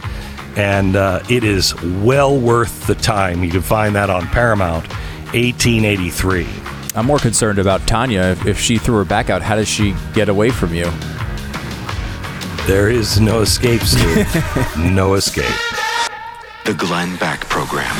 [0.56, 3.42] and uh, it is well worth the time.
[3.42, 4.86] You can find that on Paramount.
[5.32, 6.46] 1883.
[6.96, 8.36] I'm more concerned about Tanya.
[8.44, 10.90] If, she threw her back out, how does she get away from you?
[12.66, 14.24] There is no escape, Stu.
[14.78, 15.69] no escape.
[16.70, 17.90] The Glenn Beck Program.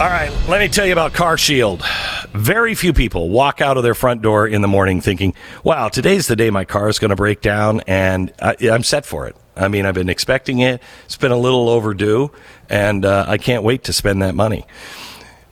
[0.00, 1.84] All right, let me tell you about Car Shield.
[2.32, 6.26] Very few people walk out of their front door in the morning thinking, wow, today's
[6.26, 9.36] the day my car is going to break down, and I, I'm set for it.
[9.54, 10.82] I mean, I've been expecting it.
[11.04, 12.32] It's been a little overdue,
[12.68, 14.66] and uh, I can't wait to spend that money.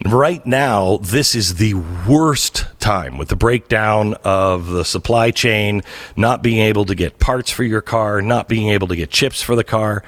[0.05, 1.75] Right now, this is the
[2.09, 5.83] worst time with the breakdown of the supply chain,
[6.17, 9.43] not being able to get parts for your car, not being able to get chips
[9.43, 10.03] for the car,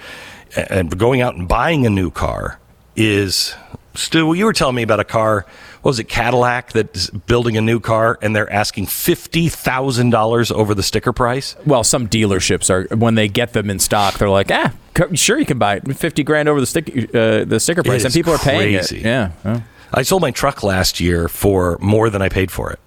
[0.56, 2.58] and going out and buying a new car
[2.94, 3.54] is.
[3.94, 5.46] Stu, you were telling me about a car.
[5.80, 10.50] What was it, Cadillac, that's building a new car, and they're asking fifty thousand dollars
[10.50, 11.56] over the sticker price.
[11.64, 14.74] Well, some dealerships are when they get them in stock, they're like, ah,
[15.14, 18.12] sure you can buy it, fifty grand over the stick, uh, the sticker price, and
[18.12, 18.98] people are paying crazy.
[18.98, 19.04] it.
[19.06, 19.60] Yeah, yeah.
[19.94, 22.80] I sold my truck last year for more than I paid for it,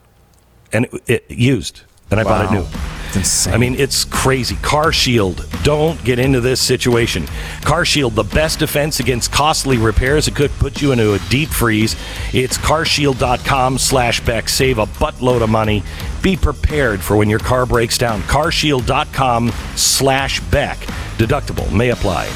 [0.71, 2.65] and it, it used, and I bought it new.
[3.07, 3.53] It's insane.
[3.53, 4.55] I mean, it's crazy.
[4.57, 7.25] Car Shield, don't get into this situation.
[7.61, 10.27] Car Shield, the best defense against costly repairs.
[10.27, 11.95] It could put you into a deep freeze.
[12.33, 14.47] It's carshield.com slash Beck.
[14.47, 15.81] Save a buttload of money.
[16.21, 18.21] Be prepared for when your car breaks down.
[18.23, 20.77] Carshield.com slash Beck.
[21.17, 22.27] Deductible may apply.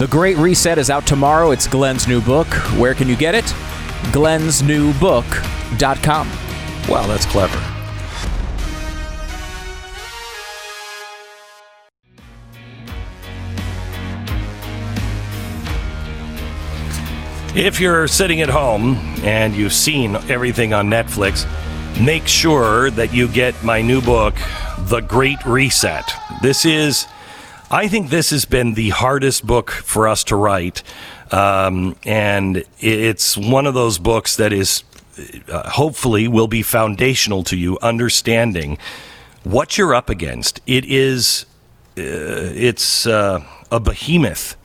[0.00, 1.52] The Great Reset is out tomorrow.
[1.52, 2.48] It's Glenn's new book.
[2.76, 3.44] Where can you get it?
[4.12, 6.47] glensnewbook.com.
[6.88, 7.58] Wow, that's clever.
[17.54, 21.44] If you're sitting at home and you've seen everything on Netflix,
[22.00, 24.34] make sure that you get my new book,
[24.78, 26.10] The Great Reset.
[26.40, 27.06] This is
[27.70, 30.82] I think this has been the hardest book for us to write.
[31.30, 34.84] Um, and it's one of those books that is
[35.48, 38.78] uh, hopefully will be foundational to you understanding
[39.44, 40.60] what you're up against.
[40.66, 41.46] It is,
[41.96, 44.56] uh, it's uh, a behemoth.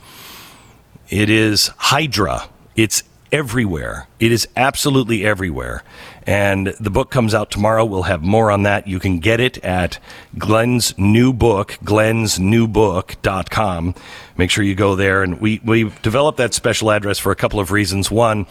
[1.10, 2.50] It is Hydra.
[2.76, 4.08] It's everywhere.
[4.20, 5.84] It is absolutely everywhere.
[6.26, 7.84] And the book comes out tomorrow.
[7.84, 8.88] We'll have more on that.
[8.88, 10.00] You can get it at
[10.38, 13.96] Glenn's new book, glensnewbook.com.
[14.38, 15.22] Make sure you go there.
[15.24, 18.10] And we, we developed that special address for a couple of reasons.
[18.10, 18.48] One,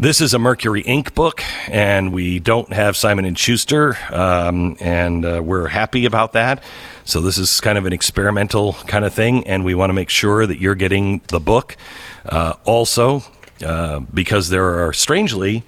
[0.00, 5.24] this is a Mercury Ink book, and we don't have Simon and Schuster, um, and
[5.24, 6.62] uh, we're happy about that.
[7.04, 10.08] So this is kind of an experimental kind of thing, and we want to make
[10.08, 11.76] sure that you're getting the book.
[12.24, 13.24] Uh, also,
[13.64, 15.64] uh, because there are strangely,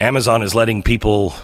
[0.00, 1.34] Amazon is letting people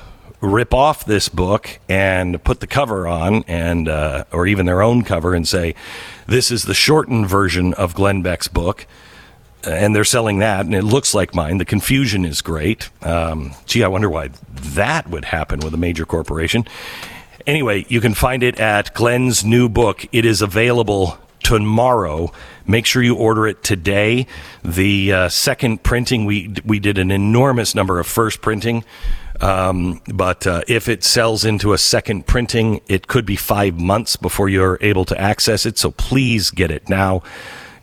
[0.41, 5.03] rip off this book and put the cover on, and uh, or even their own
[5.03, 5.75] cover, and say,
[6.29, 8.87] "This is the shortened version of Glenn Beck's book."
[9.67, 11.59] And they're selling that, and it looks like mine.
[11.59, 12.91] The confusion is great.
[13.03, 16.67] Um, gee, I wonder why that would happen with a major corporation.
[17.47, 20.07] Anyway, you can find it at Glenn's new book.
[20.13, 22.33] It is available tomorrow.
[22.67, 24.27] Make sure you order it today.
[24.65, 28.85] The uh, second printing, we we did an enormous number of first printing.
[29.41, 34.17] Um, but uh, if it sells into a second printing, it could be five months
[34.17, 35.77] before you're able to access it.
[35.77, 37.23] So please get it now.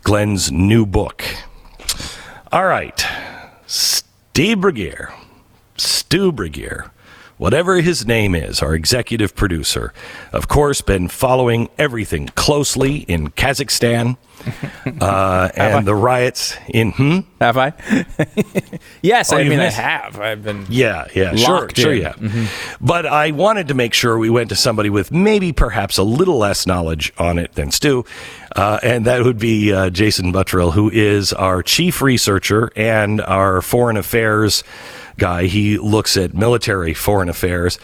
[0.02, 1.24] Glenn's new book.
[2.52, 3.02] All right.
[3.66, 5.10] Steve Burguiere,
[5.78, 6.90] Stu Burguiere,
[7.38, 9.94] whatever his name is, our executive producer,
[10.34, 14.18] of course, been following everything closely in Kazakhstan
[15.00, 16.92] uh, and the riots in.
[16.92, 17.20] Hmm?
[17.40, 17.72] Have I?
[19.02, 20.20] yes, Oh, I mean I have.
[20.20, 20.66] I've been.
[20.68, 22.02] Yeah, yeah, sure, Locked sure, in.
[22.02, 22.42] Mm-hmm.
[22.42, 22.48] yeah.
[22.80, 26.38] But I wanted to make sure we went to somebody with maybe perhaps a little
[26.38, 28.04] less knowledge on it than Stu,
[28.56, 33.62] uh, and that would be uh, Jason Buttrill, who is our chief researcher and our
[33.62, 34.62] foreign affairs
[35.18, 35.44] guy.
[35.46, 37.78] He looks at military foreign affairs.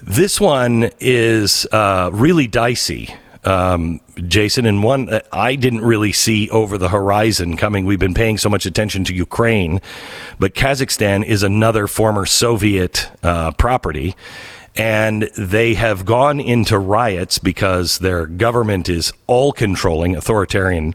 [0.00, 3.14] This one is uh, really dicey.
[3.44, 7.84] Um, Jason, and one that I didn't really see over the horizon coming.
[7.84, 9.80] We've been paying so much attention to Ukraine,
[10.38, 14.16] but Kazakhstan is another former Soviet uh, property,
[14.76, 20.94] and they have gone into riots because their government is all controlling, authoritarian,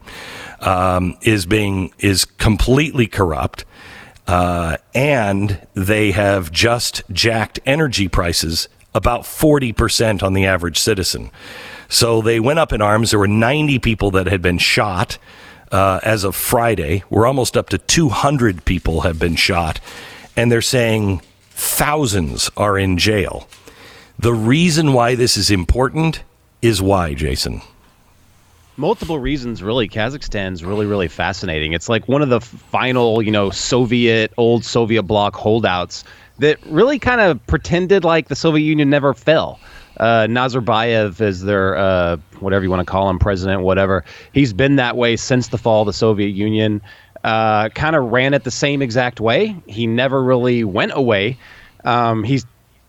[0.60, 3.64] um, is being is completely corrupt.
[4.26, 11.30] Uh, and they have just jacked energy prices about 40% on the average citizen.
[11.88, 13.10] So they went up in arms.
[13.10, 15.18] There were 90 people that had been shot
[15.70, 17.02] uh, as of Friday.
[17.10, 19.80] We're almost up to 200 people have been shot.
[20.36, 23.48] And they're saying thousands are in jail.
[24.18, 26.22] The reason why this is important
[26.62, 27.62] is why, Jason?
[28.76, 33.50] multiple reasons really kazakhstan's really really fascinating it's like one of the final you know
[33.50, 36.02] soviet old soviet bloc holdouts
[36.38, 39.60] that really kind of pretended like the soviet union never fell
[39.98, 44.76] uh, nazarbayev is their uh, whatever you want to call him president whatever he's been
[44.76, 46.80] that way since the fall of the soviet union
[47.24, 51.36] uh, kind of ran it the same exact way he never really went away
[51.84, 52.46] um, he's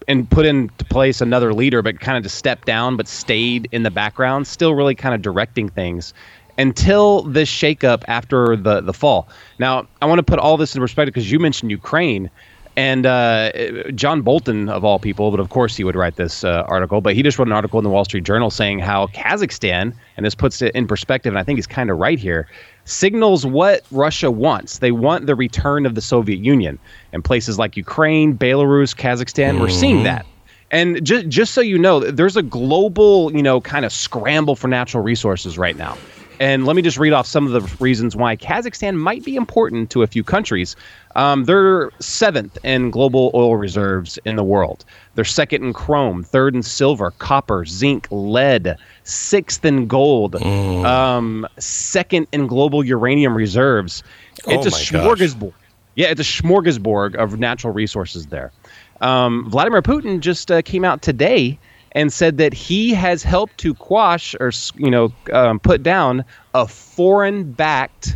[0.07, 3.83] and put into place another leader, but kind of just stepped down, but stayed in
[3.83, 6.13] the background, still really kind of directing things
[6.57, 9.27] until this shakeup after the the fall.
[9.59, 12.29] Now, I want to put all this in perspective because you mentioned Ukraine.
[12.77, 13.51] And uh,
[13.91, 17.15] John Bolton, of all people, but of course he would write this uh, article, but
[17.15, 20.35] he just wrote an article in the Wall Street Journal saying how Kazakhstan, and this
[20.35, 22.49] puts it in perspective, and I think he's kind of right here,
[22.83, 24.79] signals what Russia wants.
[24.79, 26.77] They want the return of the Soviet Union.
[27.13, 30.25] And places like Ukraine, Belarus, Kazakhstan, we're seeing that.
[30.71, 34.67] And just just so you know, there's a global, you know, kind of scramble for
[34.67, 35.97] natural resources right now.
[36.39, 39.89] And let me just read off some of the reasons why Kazakhstan might be important
[39.91, 40.75] to a few countries.
[41.15, 44.83] Um, they're seventh in global oil reserves in the world.
[45.15, 52.27] They're second in chrome, third in silver, copper, zinc, lead, sixth in gold, um, second
[52.31, 54.03] in global uranium reserves.
[54.47, 54.91] It's Oh a my gosh.
[54.91, 55.53] smorgasbord.
[55.95, 58.51] Yeah, it's a smorgasbord of natural resources there.
[58.99, 61.57] Um, Vladimir Putin just uh, came out today
[61.95, 66.67] and said that he has helped to quash or you know um, put down a
[66.67, 68.15] foreign-backed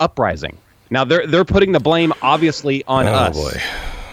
[0.00, 0.58] uprising.
[0.90, 3.36] Now they're they're putting the blame obviously on Oh, us.
[3.36, 3.60] boy.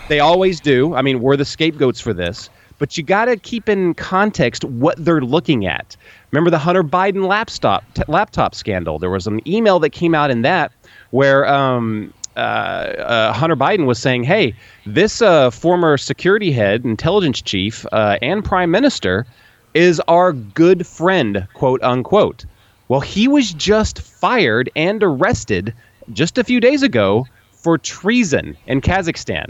[0.08, 0.94] They always do.
[0.96, 2.50] I mean, we're the scapegoats for this.
[2.80, 5.96] But you got to keep in context what they're looking at.
[6.32, 8.98] Remember the Hunter Biden laptop t- laptop scandal?
[8.98, 10.72] There was an email that came out in that
[11.12, 12.12] where um,
[12.42, 18.18] uh, uh, Hunter Biden was saying, "Hey, this uh, former security head, intelligence chief, uh,
[18.22, 19.26] and prime minister
[19.74, 22.46] is our good friend, quote unquote."
[22.88, 25.74] Well, he was just fired and arrested
[26.14, 29.50] just a few days ago for treason in Kazakhstan.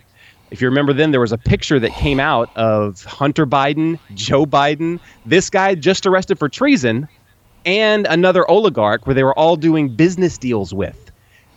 [0.52, 4.46] If you remember, then there was a picture that came out of Hunter Biden, Joe
[4.46, 7.08] Biden, this guy just arrested for treason,
[7.66, 11.11] and another oligarch where they were all doing business deals with.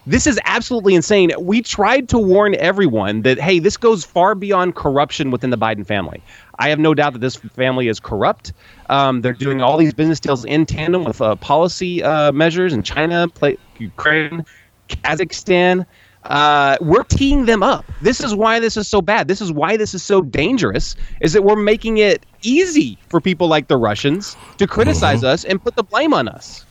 [0.07, 1.33] This is absolutely insane.
[1.39, 5.87] We tried to warn everyone that, hey, this goes far beyond corruption within the Biden
[5.87, 6.23] family.
[6.59, 8.53] I have no doubt that this family is corrupt.
[8.91, 12.83] Um, they're doing all these business deals in tandem with uh, policy uh, measures in
[12.83, 14.45] China, play, Ukraine,
[14.91, 15.87] Kazakhstan.
[16.25, 17.85] Uh, we're teeing them up.
[18.03, 19.27] This is why this is so bad.
[19.29, 20.97] This is why this is so dangerous.
[21.21, 25.63] Is that we're making it easy for people like the Russians to criticize us and
[25.63, 26.65] put the blame on us.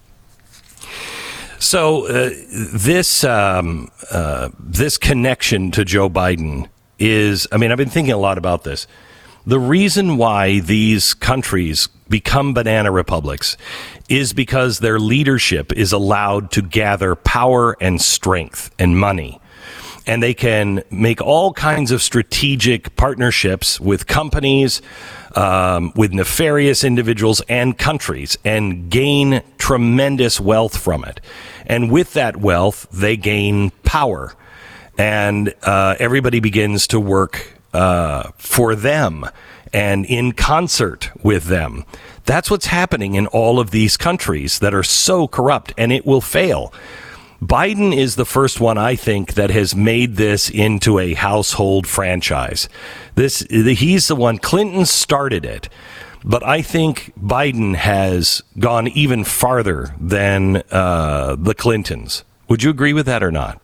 [1.64, 2.30] So uh,
[2.74, 6.68] this um, uh, this connection to Joe Biden
[7.00, 7.48] is.
[7.54, 8.86] I mean, I've been thinking a lot about this.
[9.46, 13.56] The reason why these countries become banana republics
[14.10, 19.40] is because their leadership is allowed to gather power and strength and money.
[20.06, 24.82] And they can make all kinds of strategic partnerships with companies,
[25.36, 31.20] um, with nefarious individuals and countries, and gain tremendous wealth from it.
[31.66, 34.34] And with that wealth, they gain power.
[34.98, 39.26] And uh, everybody begins to work uh, for them
[39.74, 41.84] and in concert with them.
[42.26, 46.22] That's what's happening in all of these countries that are so corrupt, and it will
[46.22, 46.72] fail.
[47.44, 52.70] Biden is the first one I think that has made this into a household franchise.
[53.16, 55.68] This he's the one Clinton started it.
[56.26, 62.24] But I think Biden has gone even farther than uh, the Clintons.
[62.48, 63.60] Would you agree with that or not?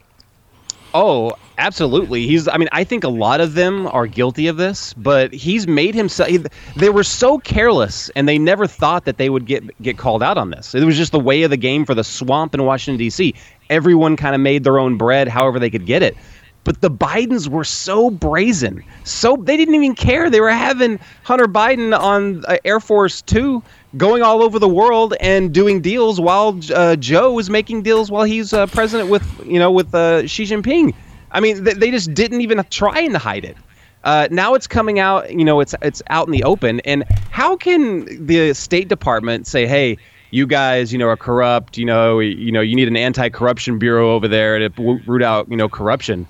[0.93, 2.25] Oh, absolutely.
[2.27, 2.47] He's.
[2.47, 5.93] I mean, I think a lot of them are guilty of this, but he's made
[5.93, 6.29] himself.
[6.75, 10.37] They were so careless, and they never thought that they would get get called out
[10.37, 10.73] on this.
[10.73, 13.35] It was just the way of the game for the swamp in Washington D.C.
[13.69, 16.15] Everyone kind of made their own bread, however they could get it.
[16.63, 20.29] But the Bidens were so brazen, so they didn't even care.
[20.29, 23.63] They were having Hunter Biden on uh, Air Force Two,
[23.97, 28.23] going all over the world and doing deals while uh, Joe was making deals while
[28.23, 30.93] he's uh, president with you know with uh, Xi Jinping.
[31.32, 33.55] I mean, th- they just didn't even try and hide it.
[34.03, 35.32] Uh, now it's coming out.
[35.32, 36.82] You know, it's it's out in the open.
[36.82, 39.97] And how can the State Department say, "Hey"?
[40.31, 41.77] You guys, you know, are corrupt.
[41.77, 45.57] You know, you know, you need an anti-corruption bureau over there to root out, you
[45.57, 46.27] know, corruption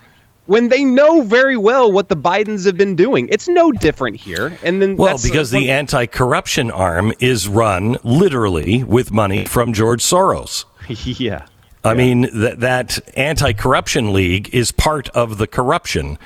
[0.50, 3.30] when they know very well what the Bidens have been doing.
[3.30, 4.58] It's no different here.
[4.64, 10.66] And then well, because the anti-corruption arm is run literally with money from George Soros.
[11.20, 11.46] yeah.
[11.84, 11.98] I yeah.
[11.98, 16.18] mean that that anti-corruption league is part of the corruption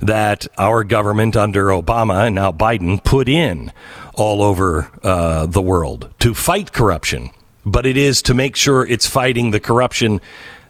[0.00, 3.72] that our government under Obama and now Biden put in
[4.14, 7.30] all over uh, the world to fight corruption.
[7.64, 10.20] But it is to make sure it's fighting the corruption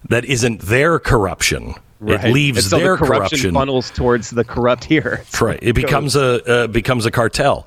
[0.08, 2.24] that isn't their corruption Right.
[2.24, 5.24] It leaves so their the corruption, corruption, funnels towards the corrupt here.
[5.40, 5.58] right.
[5.60, 7.66] It becomes a uh, becomes a cartel.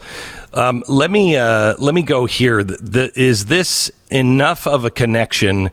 [0.53, 2.63] Um, let me uh, let me go here.
[2.63, 5.69] The, the, is this enough of a connection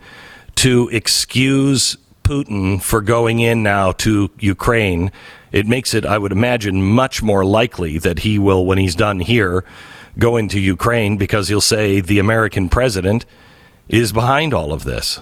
[0.56, 5.12] to excuse Putin for going in now to Ukraine?
[5.52, 9.20] It makes it, I would imagine, much more likely that he will, when he's done
[9.20, 9.64] here,
[10.18, 13.24] go into Ukraine because he'll say the American president
[13.88, 15.20] is behind all of this.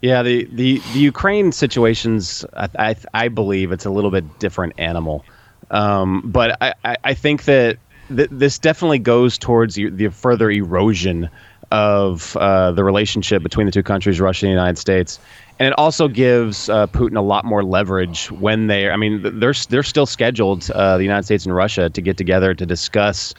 [0.00, 4.74] Yeah, the, the, the Ukraine situations, I, I, I believe it's a little bit different
[4.78, 5.24] animal.
[5.70, 7.78] Um, but I, I, I think that
[8.14, 11.30] th- this definitely goes towards the further erosion
[11.70, 15.18] of uh, the relationship between the two countries, Russia and the United States.
[15.58, 18.90] And it also gives uh, Putin a lot more leverage when they.
[18.90, 22.54] I mean, they're they're still scheduled, uh, the United States and Russia, to get together
[22.54, 23.34] to discuss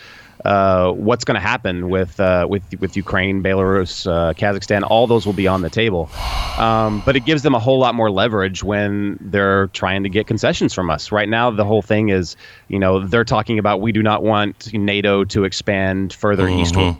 [0.45, 4.84] uh, what's going to happen with uh, with with Ukraine, Belarus, uh, Kazakhstan.
[4.84, 6.10] All those will be on the table,
[6.58, 10.28] um, but it gives them a whole lot more leverage when they're trying to get
[10.28, 11.12] concessions from us.
[11.12, 14.73] Right now, the whole thing is, you know, they're talking about we do not want
[14.73, 16.60] NATO to expand further mm-hmm.
[16.60, 16.95] eastward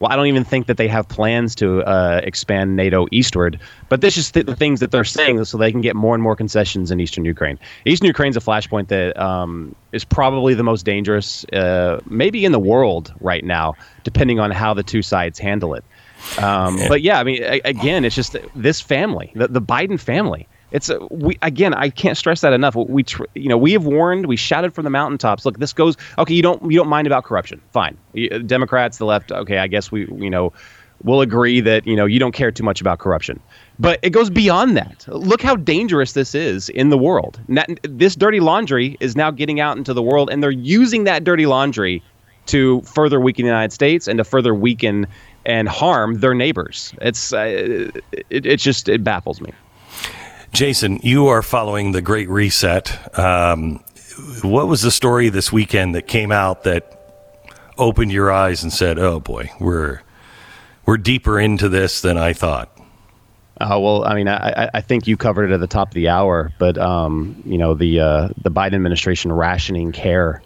[0.00, 3.60] well, I don't even think that they have plans to uh, expand NATO eastward.
[3.90, 6.22] But this is th- the things that they're saying so they can get more and
[6.22, 7.58] more concessions in eastern Ukraine.
[7.84, 12.52] Eastern Ukraine is a flashpoint that um, is probably the most dangerous, uh, maybe in
[12.52, 15.84] the world right now, depending on how the two sides handle it.
[16.38, 20.48] Um, but yeah, I mean, a- again, it's just this family, the, the Biden family
[20.70, 21.74] it's we again.
[21.74, 22.74] I can't stress that enough.
[22.74, 23.04] We
[23.34, 24.26] you know we have warned.
[24.26, 25.44] We shouted from the mountaintops.
[25.44, 26.34] Look, this goes okay.
[26.34, 27.60] You don't you don't mind about corruption.
[27.72, 27.96] Fine.
[28.46, 29.32] Democrats, the left.
[29.32, 30.52] Okay, I guess we you know
[31.02, 33.40] we'll agree that you know you don't care too much about corruption.
[33.78, 35.06] But it goes beyond that.
[35.08, 37.40] Look how dangerous this is in the world.
[37.82, 41.46] This dirty laundry is now getting out into the world, and they're using that dirty
[41.46, 42.02] laundry
[42.46, 45.06] to further weaken the United States and to further weaken
[45.46, 46.94] and harm their neighbors.
[47.00, 49.52] It's uh, it, it just it baffles me.
[50.52, 53.18] Jason, you are following the Great Reset.
[53.18, 53.82] Um,
[54.42, 56.96] what was the story this weekend that came out that
[57.78, 60.02] opened your eyes and said, "Oh boy, we're
[60.86, 62.68] we're deeper into this than I thought"?
[63.60, 66.08] Uh, well, I mean, I, I- think you covered it at the top of the
[66.08, 70.42] hour, but um, you know the uh, the Biden administration rationing care.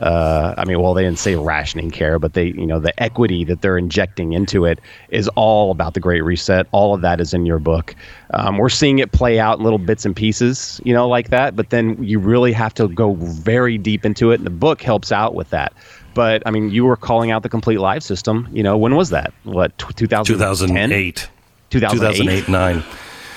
[0.00, 3.44] Uh, I mean, well, they didn't say rationing care, but they, you know, the equity
[3.44, 4.78] that they're injecting into it
[5.10, 6.66] is all about the Great Reset.
[6.72, 7.94] All of that is in your book.
[8.34, 11.56] Um, we're seeing it play out in little bits and pieces, you know, like that.
[11.56, 15.12] But then you really have to go very deep into it, and the book helps
[15.12, 15.72] out with that.
[16.14, 18.48] But I mean, you were calling out the complete live system.
[18.52, 19.32] You know, when was that?
[19.44, 20.24] What, 2010?
[20.24, 21.28] 2008,
[21.70, 22.16] 2008?
[22.16, 22.82] 2008, nine.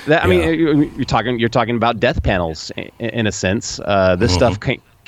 [0.07, 0.49] That, I mean, Yeah.
[0.51, 3.79] you're, you're talking you're talking about death panels in, in a sense.
[3.83, 4.37] Uh, this Mm-hmm.
[4.53, 4.59] stuff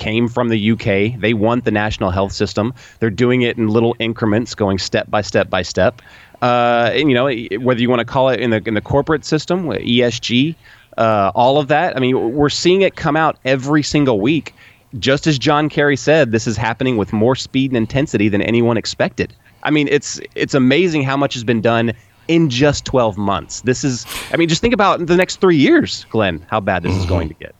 [0.02, 1.20] came, from the UK.
[1.20, 2.74] They want the national health system.
[3.00, 6.02] They're doing it in little increments, going step by step by step.
[6.42, 7.30] Uh, and you know,
[7.64, 10.56] whether you want to call it in the in the corporate system, ESG,
[10.98, 11.96] uh, all of that.
[11.96, 14.56] I mean, we're seeing it come out every single week.
[15.00, 18.76] Just as John Kerry said, this is happening with more speed and intensity than anyone
[18.78, 19.34] expected.
[19.64, 21.94] I mean, it's it's amazing how much has been done
[22.28, 23.62] in just 12 months.
[23.62, 26.96] This is, I mean, just think about the next three years, Glenn, how bad this
[26.96, 27.54] is going to get.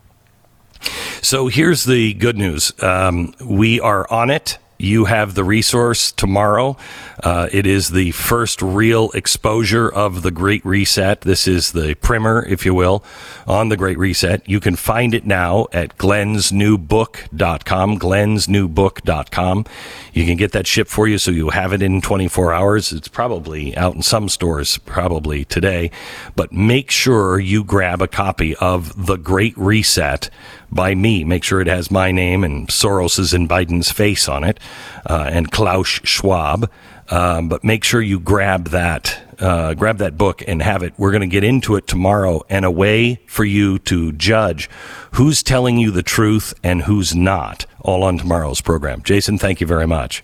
[1.22, 2.72] So here's the good news.
[2.82, 4.58] Um, we are on it.
[4.82, 6.76] You have the resource tomorrow.
[7.24, 11.22] Uh, it is the first real exposure of the Great Reset.
[11.22, 13.04] This is the primer, if you will,
[13.46, 14.50] on the Great Reset.
[14.50, 19.66] You can find it now at glensnewbook.com, glensnewbook.com.
[20.14, 22.92] You can get that shipped for you so you have it in 24 hours.
[22.92, 25.92] It's probably out in some stores probably today,
[26.36, 30.32] but make sure you grab a copy of The Great Reset
[30.72, 31.24] by me.
[31.24, 34.60] Make sure it has my name and Soros's and Biden's face on it,
[35.06, 36.70] uh, and Klaus Schwab.
[37.10, 40.94] Um, but make sure you grab that, uh, grab that book and have it.
[40.98, 44.70] We're going to get into it tomorrow, and a way for you to judge
[45.14, 47.66] who's telling you the truth and who's not.
[47.82, 49.02] All on tomorrow's program.
[49.02, 50.24] Jason, thank you very much.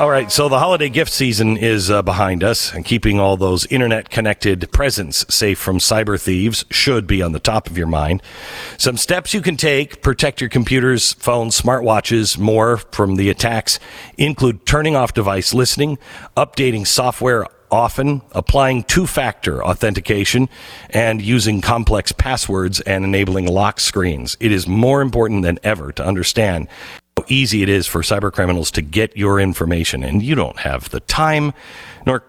[0.00, 3.66] All right, so the holiday gift season is uh, behind us, and keeping all those
[3.66, 8.22] internet connected presents safe from cyber thieves should be on the top of your mind.
[8.78, 13.78] Some steps you can take protect your computers, phones, smartwatches, more from the attacks
[14.16, 15.98] include turning off device listening,
[16.34, 20.48] updating software often, applying two factor authentication,
[20.88, 24.38] and using complex passwords and enabling lock screens.
[24.40, 26.68] It is more important than ever to understand
[27.28, 31.00] easy it is for cyber criminals to get your information, and you don't have the
[31.00, 31.52] time
[32.06, 32.24] nor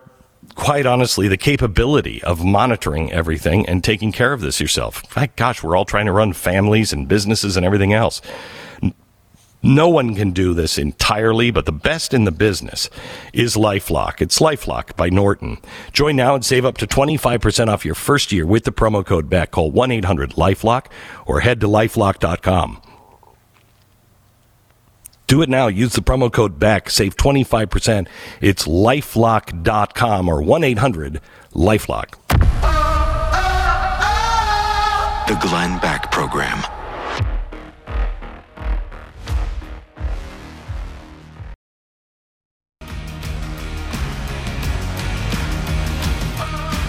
[0.55, 5.03] quite honestly the capability of monitoring everything and taking care of this yourself.
[5.15, 8.21] My gosh, we're all trying to run families and businesses and everything else.
[9.63, 12.89] No one can do this entirely, but the best in the business
[13.31, 14.19] is Lifelock.
[14.19, 15.59] It's Lifelock by Norton.
[15.91, 19.29] Join now and save up to 25% off your first year with the promo code
[19.29, 19.51] BECK.
[19.51, 20.87] Call 1 800 Lifelock
[21.27, 22.81] or head to lifelock.com.
[25.31, 25.67] Do it now.
[25.67, 26.89] Use the promo code BECK.
[26.89, 28.09] Save 25%.
[28.41, 31.21] It's lifelock.com or 1 800
[31.53, 32.17] Lifelock.
[35.27, 36.61] The Glenn Beck Program.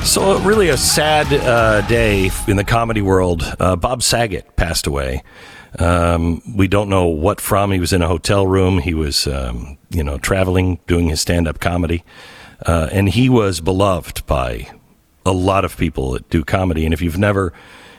[0.04, 3.44] So, really, a sad uh, day in the comedy world.
[3.60, 5.22] Uh, Bob Saget passed away.
[5.78, 7.70] Um, we don't know what from.
[7.72, 8.78] He was in a hotel room.
[8.78, 12.04] He was, um, you know, traveling, doing his stand-up comedy,
[12.66, 14.68] uh, and he was beloved by
[15.24, 16.84] a lot of people that do comedy.
[16.84, 17.52] And if you've never,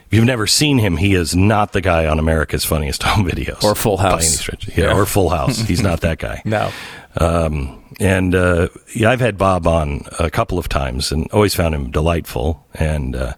[0.08, 3.64] if you've never seen him, he is not the guy on America's Funniest Home Videos
[3.64, 4.22] Or Full by House.
[4.28, 4.78] any stretch.
[4.78, 5.58] Yeah, or Full House.
[5.60, 6.42] He's not that guy.
[6.46, 6.72] No.
[7.16, 11.76] Um, and uh, yeah, I've had Bob on a couple of times and always found
[11.76, 12.66] him delightful.
[12.74, 13.34] And uh,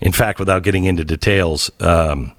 [0.00, 2.32] in fact, without getting into details, um,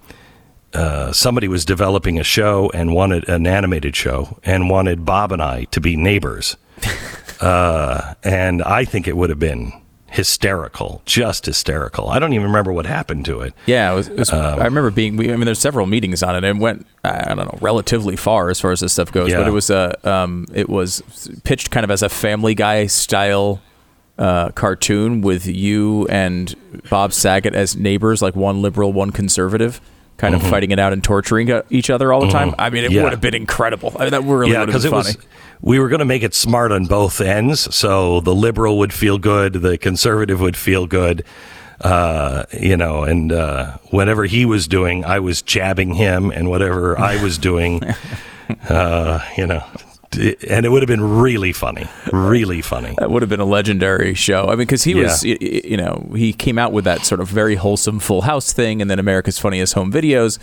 [0.76, 5.42] uh, somebody was developing a show and wanted an animated show and wanted Bob and
[5.42, 6.58] I to be neighbors.
[7.42, 9.74] uh, and I think it would have been
[10.16, 12.10] hysterical, just hysterical.
[12.10, 13.54] I don't even remember what happened to it.
[13.66, 15.20] Yeah, it was, it was, Um, I remember being.
[15.20, 16.86] I mean, there's several meetings on it, and it went.
[17.04, 19.32] I don't know, relatively far as far as this stuff goes.
[19.32, 19.38] Yeah.
[19.38, 19.98] But it was a.
[20.10, 21.02] Um, it was
[21.44, 23.62] pitched kind of as a Family Guy style
[24.18, 26.56] uh, cartoon with you and
[26.90, 29.82] Bob Saget as neighbors, like one liberal, one conservative,
[30.18, 32.56] kind of fighting it out and torturing uh, each other all the time.
[32.58, 32.96] I mean, it Mm-hmm.
[32.96, 33.04] Yeah.
[33.04, 33.94] would have been incredible.
[34.00, 35.16] I mean, that really yeah, would have because been it funny.
[35.18, 35.26] was.
[35.62, 39.18] We were going to make it smart on both ends, so the liberal would feel
[39.18, 41.24] good, the conservative would feel good,
[41.82, 47.00] uh, you know, and uh, whatever he was doing, I was jabbing him, and whatever
[47.00, 47.82] I was doing,
[48.70, 49.64] uh, you know,
[50.18, 52.96] and it would have been really funny, really funny.
[53.00, 54.46] That would have been a legendary show.
[54.46, 55.36] I mean, because he was, Yeah.
[55.42, 58.82] y- you know, he came out with that sort of very wholesome Full House thing,
[58.82, 60.40] and then America's Funniest Home Videos,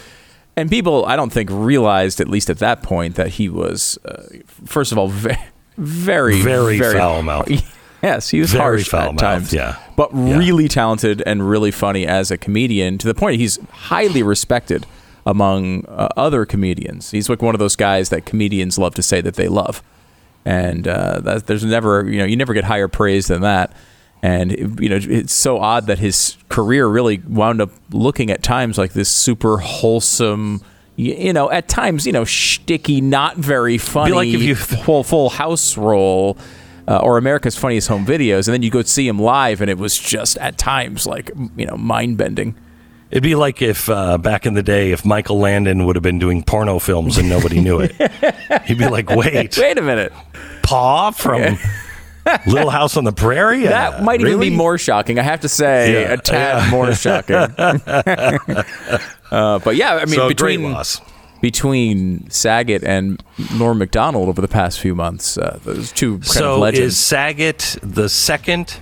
[0.56, 4.22] and people, I don't think, realized at least at that point that he was, uh,
[4.66, 7.62] first of all, very, very, Very foul-mouthed.
[8.02, 9.52] Yes, he was Very harsh at foul-mouthed, times.
[9.52, 9.76] yeah.
[9.96, 10.36] but Yeah.
[10.36, 14.86] really talented and really funny as a comedian to the point he's highly respected
[15.26, 17.10] among uh, other comedians.
[17.12, 19.82] He's like one of those guys that comedians love to say that they love
[20.44, 23.72] and uh, that, there's never you know you never get higher praise than that
[24.22, 24.50] and
[24.80, 28.92] you know it's so odd that his career really wound up looking at times like
[28.92, 30.60] this super wholesome
[30.96, 34.54] you know at times you know shticky not very funny like if you-
[34.84, 36.36] full full house role
[36.88, 39.78] uh, or America's Funniest Home Videos, and then you go see him live, and it
[39.78, 42.56] was just at times like you know mind bending.
[43.12, 46.18] It'd be like if uh, back in the day, if Michael Landon would have been
[46.18, 47.92] doing porno films and nobody knew it.
[48.64, 50.14] He'd be like, "Wait, Wait a minute,
[50.62, 51.58] Paw from
[52.46, 54.48] Little House on the Prairie." that Uh, might even really?
[54.48, 55.18] be more shocking.
[55.18, 57.36] I have to say, Yeah, a tad more shocking.
[59.30, 60.74] uh, but yeah, I mean, So between
[61.42, 63.22] between Saget and
[63.56, 66.94] Norm Macdonald over the past few months, uh, those two kind of So legends.
[66.94, 68.78] is Saget the second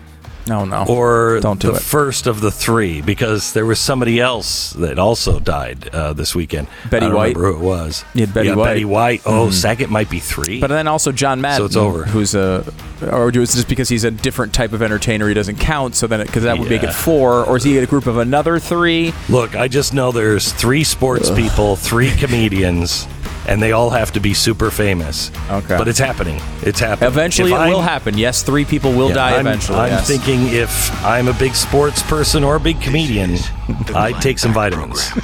[0.51, 1.83] no, no, or Don't do the it.
[1.83, 3.01] first of the three?
[3.01, 6.67] Because there was somebody else that also died uh, this weekend.
[6.91, 7.37] Betty I don't White?
[7.37, 8.05] remember who it was.
[8.15, 8.65] You had Betty yeah, White.
[8.65, 8.71] Mm-hmm.
[8.75, 9.23] Betty White.
[9.27, 10.61] Oh, Saget might be three.
[10.61, 12.05] But then also John Madden, it's over.
[12.05, 12.65] who's a,
[13.03, 15.95] or is it just because he's a different type of entertainer, he doesn't count.
[15.95, 16.91] So then, because that would make Yeah.
[16.91, 19.15] it four, or is he a group of another three?
[19.29, 23.07] Look, I just know there's three sports people, three comedians,
[23.51, 25.31] and they all have to be super famous.
[25.51, 25.77] Okay.
[25.77, 26.41] But it's happening.
[26.63, 27.11] It's happening.
[27.11, 28.17] Eventually, If it will I'm- happen.
[28.17, 29.79] Yes, three people will yeah, die I'm, eventually.
[29.81, 30.07] I'm yes.
[30.07, 33.37] thinking if I'm a big sports person or a big comedian,
[33.95, 35.11] I'd take some vitamins.